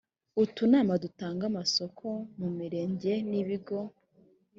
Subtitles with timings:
[0.43, 2.05] utunama dutanga amasoko
[2.39, 3.77] mu mirenge n ibigo